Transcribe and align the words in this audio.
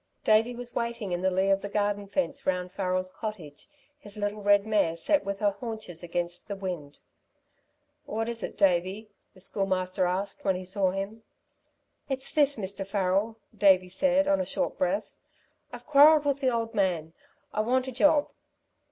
Davey 0.23 0.55
was 0.55 0.73
waiting 0.73 1.11
in 1.11 1.21
the 1.21 1.29
lee 1.29 1.51
of 1.51 1.61
the 1.61 1.69
garden 1.69 2.07
fence 2.07 2.47
round 2.47 2.71
Farrel's 2.71 3.11
cottage, 3.11 3.67
his 3.99 4.17
little 4.17 4.41
red 4.41 4.65
mare 4.65 4.97
set 4.97 5.23
with 5.23 5.37
her 5.41 5.51
haunches 5.51 6.01
against 6.01 6.47
the 6.47 6.55
wind. 6.55 6.97
"What 8.07 8.27
is 8.27 8.41
it, 8.41 8.57
Davey?" 8.57 9.11
the 9.35 9.39
Schoolmaster 9.41 10.07
asked 10.07 10.43
when 10.43 10.55
he 10.55 10.65
saw 10.65 10.89
him. 10.89 11.21
"It's 12.09 12.33
this, 12.33 12.57
Mr. 12.57 12.83
Farrel," 12.83 13.37
Davey 13.55 13.89
said, 13.89 14.27
on 14.27 14.41
a 14.41 14.43
short 14.47 14.75
breath, 14.75 15.11
"I've 15.71 15.85
quarrelled 15.85 16.25
with 16.25 16.39
the 16.39 16.49
old 16.49 16.73
man. 16.73 17.13
I 17.53 17.61
want 17.61 17.87
a 17.87 17.91
job." 17.91 18.27